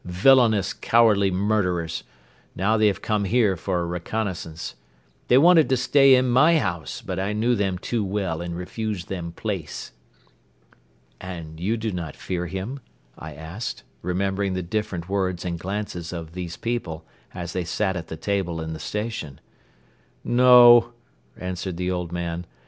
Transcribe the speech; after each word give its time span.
Villainous, 0.03 0.73
cowardly 0.73 1.29
murderers! 1.29 2.03
Now 2.55 2.75
they 2.75 2.87
have 2.87 3.03
come 3.03 3.25
here 3.25 3.55
for 3.55 3.81
a 3.81 3.85
reconnaissance. 3.85 4.73
They 5.27 5.37
wanted 5.37 5.69
to 5.69 5.77
stay 5.77 6.15
in 6.15 6.27
my 6.27 6.57
house 6.57 7.03
but 7.03 7.19
I 7.19 7.33
knew 7.33 7.53
them 7.53 7.77
too 7.77 8.03
well 8.03 8.41
and 8.41 8.57
refused 8.57 9.09
them 9.09 9.31
place." 9.31 9.91
"And 11.19 11.59
you 11.59 11.77
do 11.77 11.91
not 11.91 12.15
fear 12.15 12.47
him?" 12.47 12.79
I 13.15 13.35
asked, 13.35 13.83
remembering 14.01 14.53
the 14.53 14.63
different 14.63 15.07
words 15.07 15.45
and 15.45 15.59
glances 15.59 16.11
of 16.11 16.31
these 16.33 16.57
people 16.57 17.05
as 17.35 17.53
they 17.53 17.63
sat 17.63 17.95
at 17.95 18.07
the 18.07 18.17
table 18.17 18.59
in 18.59 18.73
the 18.73 18.79
station. 18.79 19.39
"No," 20.23 20.93
answered 21.37 21.77
the 21.77 21.91
old 21.91 22.11
man. 22.11 22.47